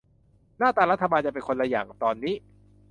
[0.57, 2.35] หน้าตารัฐบาลจะเป็นคนละอย่างกับตอนนี้